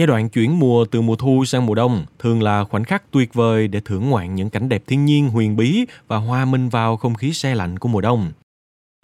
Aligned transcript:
Giai 0.00 0.06
đoạn 0.06 0.28
chuyển 0.28 0.58
mùa 0.58 0.84
từ 0.84 1.00
mùa 1.00 1.16
thu 1.16 1.44
sang 1.44 1.66
mùa 1.66 1.74
đông 1.74 2.04
thường 2.18 2.42
là 2.42 2.64
khoảnh 2.64 2.84
khắc 2.84 3.10
tuyệt 3.10 3.34
vời 3.34 3.68
để 3.68 3.80
thưởng 3.84 4.10
ngoạn 4.10 4.34
những 4.34 4.50
cảnh 4.50 4.68
đẹp 4.68 4.82
thiên 4.86 5.04
nhiên 5.04 5.28
huyền 5.28 5.56
bí 5.56 5.86
và 6.08 6.16
hòa 6.16 6.44
minh 6.44 6.68
vào 6.68 6.96
không 6.96 7.14
khí 7.14 7.32
se 7.32 7.54
lạnh 7.54 7.78
của 7.78 7.88
mùa 7.88 8.00
đông. 8.00 8.32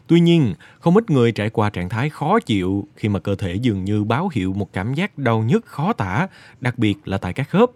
Tuy 0.07 0.21
nhiên, 0.21 0.55
không 0.81 0.97
ít 0.97 1.11
người 1.11 1.33
trải 1.33 1.51
qua 1.51 1.71
trạng 1.71 1.89
thái 1.89 2.11
khó 2.11 2.41
chịu 2.41 2.89
khi 2.97 3.09
mà 3.09 3.19
cơ 3.19 3.35
thể 3.35 3.55
dường 3.55 3.85
như 3.85 4.05
báo 4.05 4.29
hiệu 4.33 4.53
một 4.53 4.73
cảm 4.73 4.95
giác 4.95 5.19
đau 5.19 5.43
nhức 5.43 5.67
khó 5.67 5.93
tả, 5.93 6.29
đặc 6.61 6.79
biệt 6.79 6.95
là 7.05 7.19
tại 7.19 7.33
các 7.33 7.49
khớp. 7.49 7.71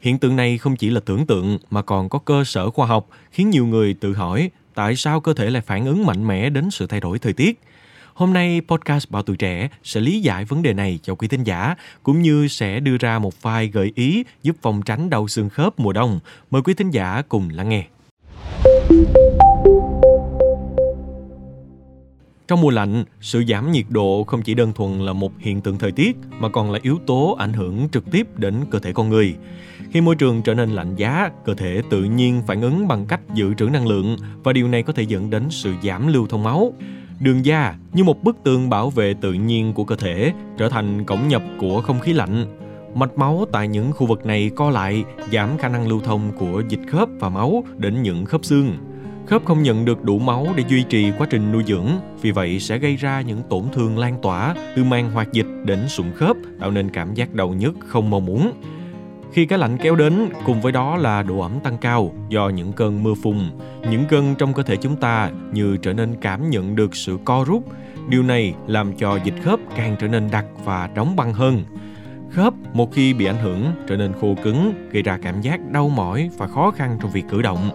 Hiện 0.00 0.18
tượng 0.18 0.36
này 0.36 0.58
không 0.58 0.76
chỉ 0.76 0.90
là 0.90 1.00
tưởng 1.00 1.26
tượng 1.26 1.58
mà 1.70 1.82
còn 1.82 2.08
có 2.08 2.18
cơ 2.18 2.44
sở 2.44 2.70
khoa 2.70 2.86
học, 2.86 3.08
khiến 3.30 3.50
nhiều 3.50 3.66
người 3.66 3.94
tự 3.94 4.14
hỏi 4.14 4.50
tại 4.74 4.96
sao 4.96 5.20
cơ 5.20 5.34
thể 5.34 5.50
lại 5.50 5.62
phản 5.62 5.86
ứng 5.86 6.06
mạnh 6.06 6.26
mẽ 6.26 6.50
đến 6.50 6.70
sự 6.70 6.86
thay 6.86 7.00
đổi 7.00 7.18
thời 7.18 7.32
tiết. 7.32 7.60
Hôm 8.16 8.32
nay, 8.32 8.60
podcast 8.68 9.10
Bảo 9.10 9.22
Tuổi 9.22 9.36
Trẻ 9.36 9.68
sẽ 9.82 10.00
lý 10.00 10.20
giải 10.20 10.44
vấn 10.44 10.62
đề 10.62 10.72
này 10.72 10.98
cho 11.02 11.14
quý 11.14 11.28
thính 11.28 11.44
giả, 11.44 11.74
cũng 12.02 12.22
như 12.22 12.48
sẽ 12.48 12.80
đưa 12.80 12.96
ra 12.96 13.18
một 13.18 13.42
vài 13.42 13.68
gợi 13.68 13.92
ý 13.94 14.24
giúp 14.42 14.56
phòng 14.62 14.82
tránh 14.82 15.10
đau 15.10 15.28
xương 15.28 15.48
khớp 15.48 15.78
mùa 15.78 15.92
đông. 15.92 16.20
Mời 16.50 16.62
quý 16.62 16.74
thính 16.74 16.90
giả 16.90 17.22
cùng 17.28 17.48
lắng 17.52 17.68
nghe. 17.68 17.86
Trong 22.48 22.60
mùa 22.60 22.70
lạnh, 22.70 23.04
sự 23.20 23.44
giảm 23.48 23.72
nhiệt 23.72 23.86
độ 23.88 24.24
không 24.24 24.42
chỉ 24.42 24.54
đơn 24.54 24.72
thuần 24.72 24.98
là 24.98 25.12
một 25.12 25.32
hiện 25.38 25.60
tượng 25.60 25.78
thời 25.78 25.92
tiết 25.92 26.16
mà 26.30 26.48
còn 26.48 26.70
là 26.70 26.78
yếu 26.82 26.98
tố 27.06 27.36
ảnh 27.38 27.52
hưởng 27.52 27.88
trực 27.92 28.10
tiếp 28.10 28.38
đến 28.38 28.54
cơ 28.70 28.78
thể 28.78 28.92
con 28.92 29.08
người. 29.08 29.34
Khi 29.90 30.00
môi 30.00 30.14
trường 30.14 30.42
trở 30.42 30.54
nên 30.54 30.70
lạnh 30.70 30.96
giá, 30.96 31.30
cơ 31.44 31.54
thể 31.54 31.82
tự 31.90 32.04
nhiên 32.04 32.42
phản 32.46 32.60
ứng 32.60 32.88
bằng 32.88 33.06
cách 33.06 33.20
dự 33.34 33.54
trữ 33.54 33.64
năng 33.64 33.86
lượng 33.86 34.16
và 34.44 34.52
điều 34.52 34.68
này 34.68 34.82
có 34.82 34.92
thể 34.92 35.02
dẫn 35.02 35.30
đến 35.30 35.46
sự 35.50 35.74
giảm 35.82 36.06
lưu 36.06 36.26
thông 36.26 36.42
máu. 36.42 36.72
Đường 37.20 37.44
da 37.44 37.74
như 37.92 38.04
một 38.04 38.24
bức 38.24 38.36
tường 38.44 38.70
bảo 38.70 38.90
vệ 38.90 39.14
tự 39.14 39.32
nhiên 39.32 39.72
của 39.72 39.84
cơ 39.84 39.96
thể, 39.96 40.32
trở 40.58 40.68
thành 40.68 41.04
cổng 41.04 41.28
nhập 41.28 41.42
của 41.58 41.80
không 41.80 42.00
khí 42.00 42.12
lạnh. 42.12 42.46
Mạch 42.94 43.18
máu 43.18 43.44
tại 43.52 43.68
những 43.68 43.92
khu 43.92 44.06
vực 44.06 44.26
này 44.26 44.50
co 44.56 44.70
lại, 44.70 45.04
giảm 45.32 45.58
khả 45.58 45.68
năng 45.68 45.88
lưu 45.88 46.00
thông 46.00 46.32
của 46.38 46.62
dịch 46.68 46.80
khớp 46.88 47.08
và 47.20 47.28
máu 47.28 47.64
đến 47.76 48.02
những 48.02 48.24
khớp 48.24 48.44
xương. 48.44 48.78
Khớp 49.26 49.44
không 49.44 49.62
nhận 49.62 49.84
được 49.84 50.04
đủ 50.04 50.18
máu 50.18 50.46
để 50.56 50.64
duy 50.68 50.82
trì 50.82 51.12
quá 51.18 51.26
trình 51.30 51.52
nuôi 51.52 51.64
dưỡng, 51.66 51.88
vì 52.22 52.30
vậy 52.30 52.60
sẽ 52.60 52.78
gây 52.78 52.96
ra 52.96 53.20
những 53.20 53.42
tổn 53.50 53.62
thương 53.72 53.98
lan 53.98 54.18
tỏa 54.22 54.54
từ 54.76 54.84
màng 54.84 55.10
hoạt 55.10 55.32
dịch 55.32 55.46
đến 55.64 55.88
sụn 55.88 56.06
khớp, 56.14 56.36
tạo 56.60 56.70
nên 56.70 56.90
cảm 56.90 57.14
giác 57.14 57.34
đau 57.34 57.48
nhức 57.48 57.74
không 57.86 58.10
mong 58.10 58.26
muốn. 58.26 58.52
Khi 59.32 59.46
cái 59.46 59.58
lạnh 59.58 59.78
kéo 59.78 59.96
đến, 59.96 60.28
cùng 60.44 60.60
với 60.60 60.72
đó 60.72 60.96
là 60.96 61.22
độ 61.22 61.40
ẩm 61.40 61.60
tăng 61.62 61.78
cao 61.78 62.12
do 62.28 62.48
những 62.48 62.72
cơn 62.72 63.02
mưa 63.02 63.14
phùn, 63.22 63.38
những 63.90 64.04
cơn 64.08 64.34
trong 64.34 64.54
cơ 64.54 64.62
thể 64.62 64.76
chúng 64.76 64.96
ta 64.96 65.30
như 65.52 65.76
trở 65.76 65.92
nên 65.92 66.16
cảm 66.20 66.50
nhận 66.50 66.76
được 66.76 66.96
sự 66.96 67.18
co 67.24 67.44
rút. 67.46 67.64
Điều 68.08 68.22
này 68.22 68.54
làm 68.66 68.92
cho 68.96 69.18
dịch 69.24 69.34
khớp 69.44 69.60
càng 69.76 69.96
trở 70.00 70.08
nên 70.08 70.30
đặc 70.30 70.44
và 70.64 70.90
đóng 70.94 71.16
băng 71.16 71.32
hơn. 71.34 71.64
Khớp 72.30 72.54
một 72.72 72.92
khi 72.92 73.14
bị 73.14 73.24
ảnh 73.24 73.38
hưởng 73.38 73.64
trở 73.86 73.96
nên 73.96 74.12
khô 74.20 74.34
cứng, 74.42 74.72
gây 74.90 75.02
ra 75.02 75.18
cảm 75.22 75.40
giác 75.40 75.60
đau 75.72 75.88
mỏi 75.88 76.30
và 76.38 76.46
khó 76.46 76.70
khăn 76.70 76.98
trong 77.00 77.10
việc 77.10 77.24
cử 77.30 77.42
động. 77.42 77.70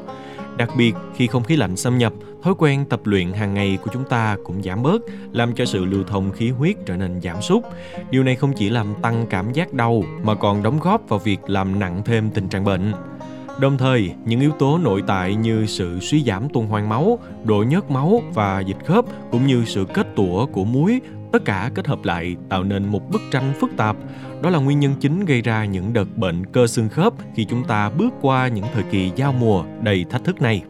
Đặc 0.58 0.70
biệt 0.78 0.94
khi 1.16 1.28
không 1.28 1.44
khí 1.44 1.56
lạnh 1.56 1.76
xâm 1.76 1.98
nhập, 1.98 2.14
thói 2.44 2.54
quen 2.58 2.86
tập 2.90 3.02
luyện 3.04 3.34
hàng 3.34 3.54
ngày 3.54 3.78
của 3.84 3.90
chúng 3.94 4.04
ta 4.04 4.38
cũng 4.44 4.64
giảm 4.64 4.84
bớt, 4.84 5.02
làm 5.32 5.56
cho 5.56 5.66
sự 5.66 5.86
lưu 5.86 6.04
thông 6.04 6.32
khí 6.32 6.50
huyết 6.50 6.76
trở 6.86 6.98
nên 6.98 7.22
giảm 7.22 7.42
sút. 7.42 7.64
Điều 8.12 8.24
này 8.24 8.36
không 8.36 8.54
chỉ 8.54 8.70
làm 8.70 8.88
tăng 9.02 9.26
cảm 9.30 9.54
giác 9.54 9.74
đau 9.74 10.04
mà 10.24 10.36
còn 10.36 10.64
đóng 10.64 10.80
góp 10.80 11.10
vào 11.10 11.20
việc 11.20 11.40
làm 11.48 11.80
nặng 11.80 12.02
thêm 12.06 12.30
tình 12.30 12.48
trạng 12.48 12.64
bệnh. 12.64 12.94
Đồng 13.60 13.78
thời, 13.78 14.12
những 14.26 14.40
yếu 14.40 14.52
tố 14.52 14.78
nội 14.78 15.04
tại 15.08 15.36
như 15.36 15.66
sự 15.66 16.00
suy 16.00 16.24
giảm 16.24 16.50
tuần 16.50 16.68
hoàn 16.68 16.90
máu, 16.90 17.20
độ 17.44 17.64
nhớt 17.64 17.92
máu 17.92 18.22
và 18.34 18.60
dịch 18.60 18.86
khớp 18.86 19.06
cũng 19.32 19.48
như 19.48 19.64
sự 19.66 19.86
kết 19.94 20.08
tủa 20.16 20.46
của 20.46 20.66
muối 20.66 21.02
tất 21.32 21.46
cả 21.46 21.72
kết 21.76 21.88
hợp 21.88 22.00
lại 22.04 22.36
tạo 22.50 22.64
nên 22.64 22.86
một 22.86 23.12
bức 23.12 23.22
tranh 23.32 23.54
phức 23.60 23.70
tạp. 23.78 23.96
Đó 24.42 24.50
là 24.50 24.60
nguyên 24.60 24.80
nhân 24.80 24.94
chính 25.00 25.26
gây 25.26 25.42
ra 25.42 25.66
những 25.66 25.94
đợt 25.94 26.18
bệnh 26.18 26.46
cơ 26.46 26.68
xương 26.68 26.90
khớp 26.90 27.14
khi 27.36 27.46
chúng 27.46 27.64
ta 27.64 27.90
bước 27.90 28.14
qua 28.22 28.48
những 28.48 28.66
thời 28.74 28.84
kỳ 28.84 29.12
giao 29.16 29.34
mùa 29.34 29.64
đầy 29.82 30.06
thách 30.09 30.24
thức 30.24 30.42
này. 30.42 30.64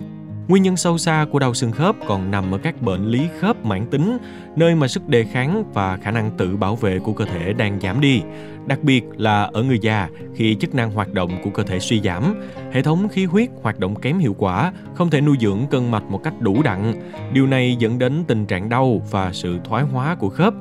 Nguyên 0.51 0.63
nhân 0.63 0.77
sâu 0.77 0.97
xa 0.97 1.25
của 1.31 1.39
đau 1.39 1.53
xương 1.53 1.71
khớp 1.71 1.95
còn 2.07 2.31
nằm 2.31 2.51
ở 2.51 2.57
các 2.57 2.81
bệnh 2.81 3.07
lý 3.07 3.27
khớp 3.39 3.65
mãn 3.65 3.85
tính, 3.91 4.17
nơi 4.55 4.75
mà 4.75 4.87
sức 4.87 5.07
đề 5.07 5.23
kháng 5.23 5.63
và 5.73 5.97
khả 5.97 6.11
năng 6.11 6.31
tự 6.37 6.57
bảo 6.57 6.75
vệ 6.75 6.99
của 6.99 7.13
cơ 7.13 7.25
thể 7.25 7.53
đang 7.53 7.79
giảm 7.81 8.01
đi, 8.01 8.21
đặc 8.65 8.83
biệt 8.83 9.03
là 9.17 9.43
ở 9.43 9.63
người 9.63 9.79
già 9.79 10.09
khi 10.35 10.55
chức 10.55 10.75
năng 10.75 10.91
hoạt 10.91 11.13
động 11.13 11.31
của 11.43 11.49
cơ 11.49 11.63
thể 11.63 11.79
suy 11.79 12.01
giảm, 12.01 12.41
hệ 12.71 12.81
thống 12.81 13.09
khí 13.09 13.25
huyết 13.25 13.49
hoạt 13.61 13.79
động 13.79 13.95
kém 13.95 14.19
hiệu 14.19 14.35
quả, 14.37 14.73
không 14.95 15.09
thể 15.09 15.21
nuôi 15.21 15.37
dưỡng 15.41 15.67
cân 15.71 15.91
mạch 15.91 16.03
một 16.03 16.23
cách 16.23 16.33
đủ 16.39 16.61
đặn. 16.63 16.93
Điều 17.33 17.47
này 17.47 17.75
dẫn 17.79 17.99
đến 17.99 18.23
tình 18.27 18.45
trạng 18.45 18.69
đau 18.69 19.01
và 19.11 19.33
sự 19.33 19.59
thoái 19.63 19.83
hóa 19.83 20.15
của 20.15 20.29
khớp. 20.29 20.53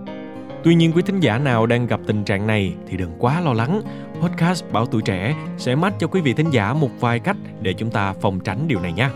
Tuy 0.65 0.75
nhiên 0.75 0.93
quý 0.93 1.03
thính 1.06 1.21
giả 1.21 1.39
nào 1.39 1.67
đang 1.67 1.87
gặp 1.87 2.00
tình 2.06 2.25
trạng 2.25 2.47
này 2.47 2.75
thì 2.89 2.97
đừng 2.97 3.12
quá 3.19 3.41
lo 3.41 3.53
lắng. 3.53 3.83
Podcast 4.21 4.65
Bảo 4.73 4.87
Tuổi 4.87 5.03
Trẻ 5.03 5.34
sẽ 5.59 5.75
mách 5.75 5.95
cho 5.99 6.06
quý 6.06 6.21
vị 6.21 6.33
thính 6.33 6.50
giả 6.50 6.73
một 6.73 6.91
vài 7.00 7.19
cách 7.19 7.37
để 7.61 7.73
chúng 7.73 7.91
ta 7.91 8.12
phòng 8.12 8.41
tránh 8.41 8.69
điều 8.69 8.81
này 8.81 8.93
nhé. 8.93 9.09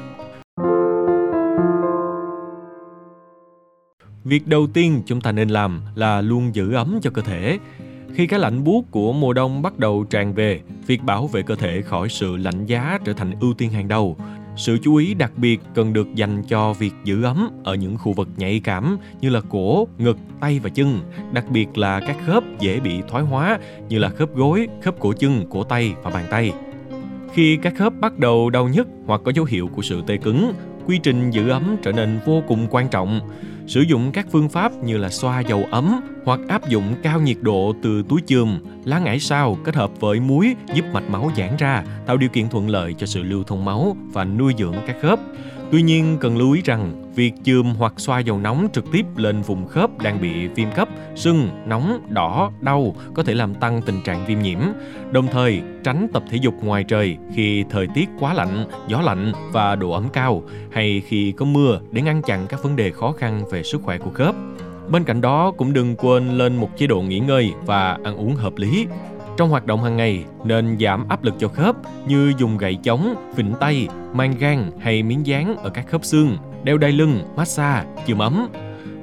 Việc 4.24 4.46
đầu 4.46 4.66
tiên 4.66 5.02
chúng 5.06 5.20
ta 5.20 5.32
nên 5.32 5.48
làm 5.48 5.80
là 5.94 6.20
luôn 6.20 6.54
giữ 6.54 6.72
ấm 6.72 6.98
cho 7.02 7.10
cơ 7.10 7.22
thể. 7.22 7.58
Khi 8.14 8.26
cái 8.26 8.40
lạnh 8.40 8.64
buốt 8.64 8.90
của 8.90 9.12
mùa 9.12 9.32
đông 9.32 9.62
bắt 9.62 9.78
đầu 9.78 10.04
tràn 10.10 10.34
về, 10.34 10.60
việc 10.86 11.02
bảo 11.02 11.26
vệ 11.26 11.42
cơ 11.42 11.56
thể 11.56 11.82
khỏi 11.82 12.08
sự 12.08 12.36
lạnh 12.36 12.66
giá 12.66 12.98
trở 13.04 13.12
thành 13.12 13.32
ưu 13.40 13.54
tiên 13.54 13.70
hàng 13.70 13.88
đầu. 13.88 14.16
Sự 14.56 14.78
chú 14.82 14.96
ý 14.96 15.14
đặc 15.14 15.32
biệt 15.36 15.60
cần 15.74 15.92
được 15.92 16.14
dành 16.14 16.42
cho 16.42 16.72
việc 16.72 16.92
giữ 17.04 17.22
ấm 17.22 17.50
ở 17.64 17.74
những 17.74 17.98
khu 17.98 18.12
vực 18.12 18.28
nhạy 18.36 18.60
cảm 18.64 18.98
như 19.20 19.30
là 19.30 19.40
cổ, 19.50 19.88
ngực, 19.98 20.18
tay 20.40 20.58
và 20.58 20.70
chân, 20.70 21.00
đặc 21.32 21.44
biệt 21.50 21.78
là 21.78 22.00
các 22.00 22.16
khớp 22.26 22.44
dễ 22.60 22.80
bị 22.80 23.02
thoái 23.08 23.24
hóa 23.24 23.58
như 23.88 23.98
là 23.98 24.08
khớp 24.08 24.34
gối, 24.34 24.68
khớp 24.82 25.00
cổ 25.00 25.12
chân, 25.12 25.46
cổ 25.50 25.64
tay 25.64 25.94
và 26.02 26.10
bàn 26.10 26.24
tay. 26.30 26.52
Khi 27.34 27.56
các 27.56 27.74
khớp 27.76 27.92
bắt 28.00 28.18
đầu 28.18 28.50
đau 28.50 28.68
nhức 28.68 28.88
hoặc 29.06 29.20
có 29.24 29.32
dấu 29.34 29.44
hiệu 29.44 29.68
của 29.68 29.82
sự 29.82 30.02
tê 30.06 30.16
cứng, 30.16 30.52
quy 30.86 30.98
trình 30.98 31.30
giữ 31.30 31.48
ấm 31.48 31.76
trở 31.82 31.92
nên 31.92 32.18
vô 32.26 32.42
cùng 32.48 32.66
quan 32.70 32.88
trọng. 32.88 33.20
Sử 33.66 33.80
dụng 33.80 34.10
các 34.12 34.26
phương 34.32 34.48
pháp 34.48 34.72
như 34.84 34.96
là 34.96 35.10
xoa 35.10 35.40
dầu 35.40 35.66
ấm 35.70 36.00
hoặc 36.24 36.40
áp 36.48 36.68
dụng 36.68 36.94
cao 37.02 37.20
nhiệt 37.20 37.36
độ 37.40 37.74
từ 37.82 38.02
túi 38.08 38.20
chườm, 38.26 38.58
lá 38.84 38.98
ngải 38.98 39.20
sao 39.20 39.58
kết 39.64 39.74
hợp 39.74 39.90
với 40.00 40.20
muối 40.20 40.54
giúp 40.74 40.84
mạch 40.92 41.10
máu 41.10 41.30
giãn 41.36 41.56
ra, 41.58 41.84
tạo 42.06 42.16
điều 42.16 42.28
kiện 42.28 42.48
thuận 42.48 42.68
lợi 42.68 42.94
cho 42.98 43.06
sự 43.06 43.22
lưu 43.22 43.44
thông 43.44 43.64
máu 43.64 43.96
và 44.12 44.24
nuôi 44.24 44.54
dưỡng 44.58 44.74
các 44.86 44.96
khớp. 45.02 45.20
Tuy 45.70 45.82
nhiên, 45.82 46.16
cần 46.20 46.36
lưu 46.36 46.52
ý 46.52 46.62
rằng 46.64 47.03
việc 47.14 47.32
chườm 47.44 47.74
hoặc 47.78 47.92
xoa 47.96 48.18
dầu 48.18 48.38
nóng 48.38 48.68
trực 48.72 48.92
tiếp 48.92 49.06
lên 49.16 49.42
vùng 49.42 49.66
khớp 49.66 49.98
đang 50.02 50.20
bị 50.20 50.48
viêm 50.48 50.70
cấp, 50.70 50.88
sưng, 51.14 51.48
nóng, 51.66 52.00
đỏ, 52.08 52.52
đau 52.60 52.96
có 53.14 53.22
thể 53.22 53.34
làm 53.34 53.54
tăng 53.54 53.82
tình 53.82 54.00
trạng 54.04 54.26
viêm 54.26 54.38
nhiễm. 54.38 54.58
Đồng 55.12 55.26
thời, 55.32 55.62
tránh 55.84 56.08
tập 56.12 56.22
thể 56.30 56.36
dục 56.36 56.54
ngoài 56.62 56.84
trời 56.84 57.16
khi 57.34 57.64
thời 57.70 57.86
tiết 57.94 58.08
quá 58.18 58.34
lạnh, 58.34 58.66
gió 58.88 59.00
lạnh 59.00 59.32
và 59.52 59.76
độ 59.76 59.90
ẩm 59.90 60.08
cao 60.12 60.42
hay 60.72 61.02
khi 61.06 61.32
có 61.32 61.44
mưa 61.44 61.80
để 61.90 62.02
ngăn 62.02 62.22
chặn 62.22 62.46
các 62.48 62.62
vấn 62.62 62.76
đề 62.76 62.90
khó 62.90 63.12
khăn 63.12 63.44
về 63.50 63.62
sức 63.62 63.82
khỏe 63.82 63.98
của 63.98 64.10
khớp. 64.10 64.34
Bên 64.88 65.04
cạnh 65.04 65.20
đó 65.20 65.52
cũng 65.56 65.72
đừng 65.72 65.96
quên 65.96 66.38
lên 66.38 66.56
một 66.56 66.68
chế 66.76 66.86
độ 66.86 67.02
nghỉ 67.02 67.18
ngơi 67.18 67.52
và 67.66 67.98
ăn 68.04 68.16
uống 68.16 68.36
hợp 68.36 68.52
lý 68.56 68.86
trong 69.36 69.50
hoạt 69.50 69.66
động 69.66 69.82
hàng 69.82 69.96
ngày 69.96 70.24
nên 70.44 70.76
giảm 70.80 71.08
áp 71.08 71.24
lực 71.24 71.34
cho 71.38 71.48
khớp 71.48 71.76
như 72.06 72.32
dùng 72.38 72.58
gậy 72.58 72.78
chống, 72.82 73.32
vịnh 73.36 73.52
tay, 73.60 73.88
mang 74.12 74.34
gan 74.38 74.70
hay 74.80 75.02
miếng 75.02 75.26
dán 75.26 75.56
ở 75.56 75.70
các 75.70 75.86
khớp 75.88 76.04
xương, 76.04 76.36
đeo 76.64 76.78
đai 76.78 76.92
lưng, 76.92 77.20
massage, 77.36 77.86
chườm 78.06 78.18
ấm. 78.18 78.48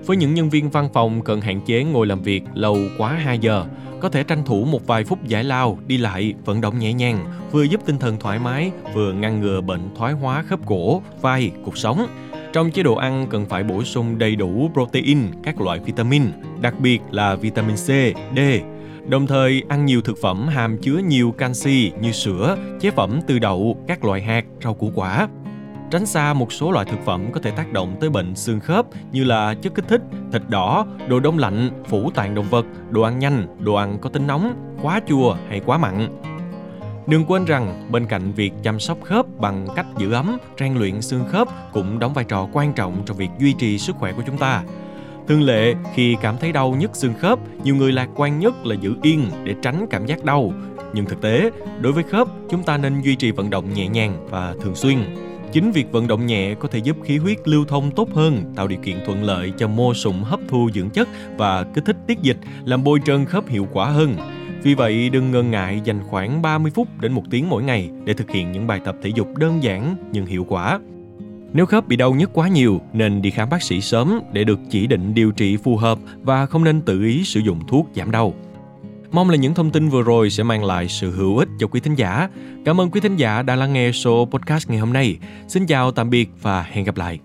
Với 0.05 0.17
những 0.17 0.33
nhân 0.33 0.49
viên 0.49 0.69
văn 0.69 0.89
phòng 0.93 1.21
cần 1.21 1.41
hạn 1.41 1.61
chế 1.65 1.83
ngồi 1.83 2.07
làm 2.07 2.21
việc 2.21 2.43
lâu 2.53 2.77
quá 2.97 3.13
2 3.13 3.39
giờ, 3.39 3.65
có 3.99 4.09
thể 4.09 4.23
tranh 4.23 4.43
thủ 4.45 4.65
một 4.65 4.87
vài 4.87 5.03
phút 5.03 5.27
giải 5.27 5.43
lao, 5.43 5.79
đi 5.87 5.97
lại, 5.97 6.33
vận 6.45 6.61
động 6.61 6.79
nhẹ 6.79 6.93
nhàng, 6.93 7.25
vừa 7.51 7.63
giúp 7.63 7.81
tinh 7.85 7.97
thần 7.97 8.19
thoải 8.19 8.39
mái, 8.39 8.71
vừa 8.93 9.13
ngăn 9.13 9.41
ngừa 9.41 9.61
bệnh 9.61 9.95
thoái 9.95 10.13
hóa 10.13 10.43
khớp 10.43 10.59
cổ, 10.65 11.01
vai, 11.21 11.51
cuộc 11.65 11.77
sống. 11.77 12.07
Trong 12.53 12.71
chế 12.71 12.83
độ 12.83 12.95
ăn 12.95 13.27
cần 13.29 13.45
phải 13.45 13.63
bổ 13.63 13.83
sung 13.83 14.17
đầy 14.17 14.35
đủ 14.35 14.71
protein, 14.73 15.19
các 15.43 15.61
loại 15.61 15.79
vitamin, 15.79 16.23
đặc 16.61 16.79
biệt 16.79 16.99
là 17.11 17.35
vitamin 17.35 17.75
C, 17.75 17.87
D, 18.35 18.39
Đồng 19.07 19.27
thời 19.27 19.63
ăn 19.69 19.85
nhiều 19.85 20.01
thực 20.01 20.17
phẩm 20.21 20.47
hàm 20.47 20.77
chứa 20.77 20.97
nhiều 20.97 21.31
canxi 21.31 21.91
như 22.01 22.11
sữa, 22.11 22.57
chế 22.79 22.91
phẩm 22.91 23.19
từ 23.27 23.39
đậu, 23.39 23.77
các 23.87 24.05
loại 24.05 24.21
hạt, 24.21 24.45
rau 24.63 24.73
củ 24.73 24.91
quả. 24.95 25.27
Tránh 25.91 26.05
xa 26.05 26.33
một 26.33 26.53
số 26.53 26.71
loại 26.71 26.85
thực 26.85 27.05
phẩm 27.05 27.31
có 27.31 27.39
thể 27.43 27.51
tác 27.51 27.73
động 27.73 27.95
tới 27.99 28.09
bệnh 28.09 28.35
xương 28.35 28.59
khớp 28.59 28.85
như 29.11 29.23
là 29.23 29.53
chất 29.61 29.75
kích 29.75 29.87
thích, 29.87 30.01
thịt 30.31 30.41
đỏ, 30.47 30.85
đồ 31.07 31.19
đông 31.19 31.37
lạnh, 31.37 31.69
phủ 31.87 32.11
tạng 32.11 32.35
động 32.35 32.45
vật, 32.49 32.65
đồ 32.89 33.01
ăn 33.01 33.19
nhanh, 33.19 33.47
đồ 33.59 33.73
ăn 33.73 33.97
có 34.01 34.09
tính 34.09 34.27
nóng, 34.27 34.75
quá 34.81 35.01
chua 35.07 35.35
hay 35.49 35.61
quá 35.65 35.77
mặn. 35.77 36.07
Đừng 37.07 37.25
quên 37.25 37.45
rằng 37.45 37.87
bên 37.91 38.05
cạnh 38.05 38.31
việc 38.31 38.53
chăm 38.63 38.79
sóc 38.79 38.97
khớp 39.03 39.25
bằng 39.39 39.67
cách 39.75 39.85
giữ 39.97 40.11
ấm, 40.11 40.37
rèn 40.59 40.75
luyện 40.75 41.01
xương 41.01 41.25
khớp 41.29 41.47
cũng 41.73 41.99
đóng 41.99 42.13
vai 42.13 42.25
trò 42.25 42.47
quan 42.53 42.73
trọng 42.73 43.03
trong 43.05 43.17
việc 43.17 43.29
duy 43.39 43.53
trì 43.53 43.77
sức 43.77 43.95
khỏe 43.95 44.11
của 44.11 44.23
chúng 44.27 44.37
ta. 44.37 44.63
Thường 45.27 45.41
lệ, 45.41 45.73
khi 45.93 46.17
cảm 46.21 46.37
thấy 46.37 46.51
đau 46.51 46.75
nhức 46.79 46.95
xương 46.95 47.13
khớp, 47.19 47.39
nhiều 47.63 47.75
người 47.75 47.91
lạc 47.91 48.09
quan 48.15 48.39
nhất 48.39 48.65
là 48.65 48.75
giữ 48.75 48.95
yên 49.01 49.29
để 49.43 49.55
tránh 49.61 49.87
cảm 49.89 50.05
giác 50.05 50.23
đau. 50.23 50.53
Nhưng 50.93 51.05
thực 51.05 51.21
tế, 51.21 51.51
đối 51.81 51.93
với 51.93 52.03
khớp, 52.03 52.27
chúng 52.49 52.63
ta 52.63 52.77
nên 52.77 53.01
duy 53.01 53.15
trì 53.15 53.31
vận 53.31 53.49
động 53.49 53.73
nhẹ 53.73 53.87
nhàng 53.87 54.27
và 54.29 54.55
thường 54.61 54.75
xuyên. 54.75 54.97
Chính 55.51 55.71
việc 55.71 55.91
vận 55.91 56.07
động 56.07 56.25
nhẹ 56.25 56.55
có 56.59 56.67
thể 56.67 56.79
giúp 56.79 56.97
khí 57.03 57.17
huyết 57.17 57.47
lưu 57.47 57.65
thông 57.65 57.91
tốt 57.91 58.09
hơn, 58.13 58.53
tạo 58.55 58.67
điều 58.67 58.79
kiện 58.79 58.97
thuận 59.05 59.23
lợi 59.23 59.53
cho 59.57 59.67
mô 59.67 59.93
sụn 59.93 60.15
hấp 60.23 60.39
thu 60.47 60.69
dưỡng 60.73 60.89
chất 60.89 61.07
và 61.37 61.63
kích 61.63 61.85
thích 61.85 61.97
tiết 62.07 62.19
dịch, 62.21 62.37
làm 62.65 62.83
bôi 62.83 62.99
trơn 63.05 63.25
khớp 63.25 63.47
hiệu 63.47 63.67
quả 63.71 63.85
hơn. 63.85 64.15
Vì 64.63 64.73
vậy, 64.73 65.09
đừng 65.09 65.31
ngần 65.31 65.51
ngại 65.51 65.81
dành 65.83 65.99
khoảng 66.09 66.41
30 66.41 66.71
phút 66.75 66.87
đến 66.99 67.11
một 67.11 67.23
tiếng 67.29 67.49
mỗi 67.49 67.63
ngày 67.63 67.89
để 68.05 68.13
thực 68.13 68.29
hiện 68.31 68.51
những 68.51 68.67
bài 68.67 68.79
tập 68.85 68.95
thể 69.01 69.09
dục 69.15 69.37
đơn 69.37 69.63
giản 69.63 69.95
nhưng 70.11 70.25
hiệu 70.25 70.45
quả. 70.49 70.79
Nếu 71.53 71.65
khớp 71.65 71.87
bị 71.87 71.95
đau 71.95 72.13
nhức 72.13 72.29
quá 72.33 72.47
nhiều 72.47 72.81
nên 72.93 73.21
đi 73.21 73.29
khám 73.29 73.49
bác 73.49 73.63
sĩ 73.63 73.81
sớm 73.81 74.19
để 74.33 74.43
được 74.43 74.59
chỉ 74.69 74.87
định 74.87 75.13
điều 75.13 75.31
trị 75.31 75.57
phù 75.57 75.77
hợp 75.77 75.99
và 76.21 76.45
không 76.45 76.63
nên 76.63 76.81
tự 76.81 77.03
ý 77.03 77.23
sử 77.23 77.39
dụng 77.39 77.59
thuốc 77.67 77.87
giảm 77.95 78.11
đau. 78.11 78.33
Mong 79.11 79.29
là 79.29 79.35
những 79.35 79.53
thông 79.53 79.71
tin 79.71 79.89
vừa 79.89 80.01
rồi 80.01 80.29
sẽ 80.29 80.43
mang 80.43 80.63
lại 80.63 80.87
sự 80.87 81.11
hữu 81.11 81.37
ích 81.37 81.49
cho 81.59 81.67
quý 81.67 81.79
thính 81.79 81.95
giả. 81.95 82.29
Cảm 82.65 82.81
ơn 82.81 82.91
quý 82.91 83.01
thính 83.01 83.15
giả 83.15 83.41
đã 83.41 83.55
lắng 83.55 83.73
nghe 83.73 83.91
số 83.91 84.27
podcast 84.31 84.69
ngày 84.69 84.79
hôm 84.79 84.93
nay. 84.93 85.17
Xin 85.47 85.65
chào, 85.65 85.91
tạm 85.91 86.09
biệt 86.09 86.29
và 86.41 86.63
hẹn 86.63 86.85
gặp 86.85 86.97
lại. 86.97 87.19